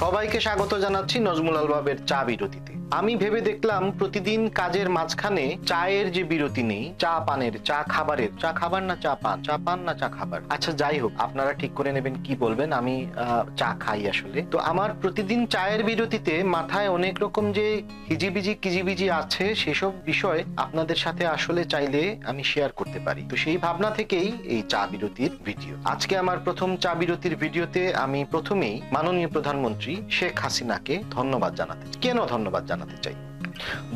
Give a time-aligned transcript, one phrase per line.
[0.00, 6.22] সবাইকে স্বাগত জানাচ্ছি নজমুল আলবাবের চা বিরতিতে। আমি ভেবে দেখলাম প্রতিদিন কাজের মাঝখানে চায়ের যে
[6.30, 10.08] বিরতি নেই, চা পানের, চা খাবারের, চা খাবার না চা পান চা পান না চা
[10.16, 12.94] খাবার। আচ্ছা যাই হোক, আপনারা ঠিক করে নেবেন কি বলবেন, আমি
[13.60, 17.66] চা খাই আসলে। তো আমার প্রতিদিন চায়ের বিরতিতে মাথায় অনেক রকম যে
[18.10, 23.58] হিজিবিজি কিজিবিজি আছে, সেসব বিষয় আপনাদের সাথে আসলে চাইলে আমি শেয়ার করতে পারি। তো সেই
[23.64, 29.30] ভাবনা থেকেই এই চা বিরতির ভিডিও আজকে আমার প্রথম চা বিরতির ভিডিওতে আমি প্রথমেই মাননীয়
[29.36, 33.16] প্রধানমন্ত্রী শেখ হাসিনাকে ধন্যবাদ জানাতে কেন ধন্যবাদ জানাতে চাই?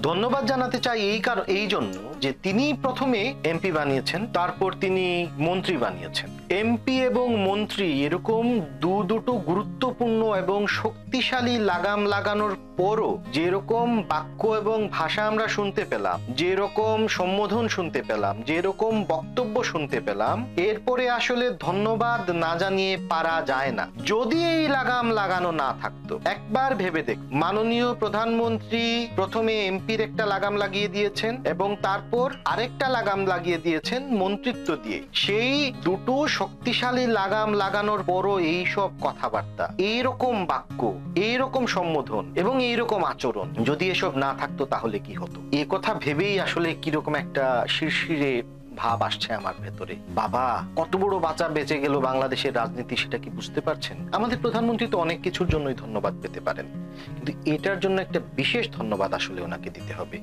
[0.08, 5.06] ধন্যবাদ জানাতে চাই এই কারণ, এই জন্য যে তিনি প্রথমে এমপি বানিয়েছেন, তারপর তিনি
[5.38, 6.28] মন্ত্রী বানিয়েছেন।
[6.60, 8.44] এমপি এবং মন্ত্রী এরকম
[8.80, 16.18] দু দুটো গুরুত্বপূর্ণ এবং শক্তিশালী লাগাম লাগানোর পরও যেরকম বাক্য এবং ভাষা আমরা শুনতে পেলাম,
[16.40, 20.36] যেরকম সম্বোধন শুনতে পেলাম, যেরকম বক্তব্য শুনতে পেলাম,
[20.68, 26.70] এরপরে আসলে ধন্যবাদ না জানিয়ে পারা যায় না। যদি এই লাগাম লাগানো না থাকতো, একবার
[26.74, 28.84] ভেবে দেখ, মাননীয় প্রধানমন্ত্রী
[29.16, 29.54] প্রথমে
[29.90, 36.14] এমপির একটা লাগাম লাগিয়ে দিয়েছেন এবং তারপর আরেকটা লাগাম লাগিয়ে দিয়েছেন মন্ত্রিত্ব দিয়ে। সেই দুটো
[36.38, 40.80] শক্তিশালী লাগাম লাগানোর বড় এই সব কথাবার্তা, এইরকম বাক্য,
[41.20, 45.38] এইরকম সম্বোধন এবং এইরকম আচরণ যদি এসব না থাকতো তাহলে কি হতো?
[45.52, 48.32] এ কথা ভেবেই আসলে কীরকম একটা শিরশিরে
[48.80, 50.44] ভাব আসছে আমার ভেতরে। বাবা,
[50.76, 53.96] কত বড় বাঁচা বেঁচে গেল বাংলাদেশের রাজনীতি সেটা কি বুঝতে পারছেন?
[54.12, 56.66] আমাদের প্রধানমন্ত্রী তো অনেক কিছুর জন্যই ধন্যবাদ পেতে পারেন।
[57.06, 60.18] কিন্তু এটার জন্য একটা বিশেষ ধন্যবাদ আসলে ওনাকে দিতে হবে।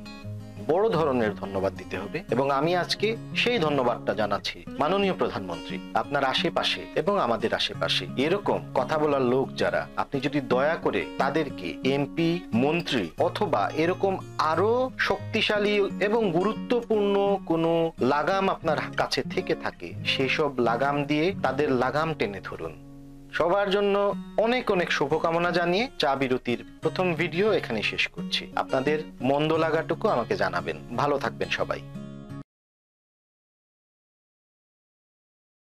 [0.68, 6.82] বড় ধরনের ধন্যবাদ দিতে হবে। এবং আমি আজকে সেই ধন্যবাদটা জানাচ্ছি মাননীয় প্রধানমন্ত্রী, আপনার আশেপাশে
[6.96, 13.10] এবং আমাদের আশেপাশে। এরকম কথা বলার লোক যারা, আপনি যদি দয়া করে তাদেরকে এমপি মন্ত্রী
[13.20, 21.34] অথবা এরকম আরও শক্তিশালী এবং গুরুত্বপূর্ণ কোনো লাগাম আপনার কাছে থেকে থাকে, সেসব লাগাম দিয়ে
[21.44, 22.86] তাদের লাগাম টেনে ধরুন।
[23.33, 29.53] সবার জন্য অনেক অনেক শুভকামনা জানিয়ে চা বিরতির প্রথম ভিডিও এখানে শেষ করছি। আপনাদের মন্দ
[29.53, 31.81] লাগাটুকু আমাকে জানাবেন। ভালো থাকবেন সবাই।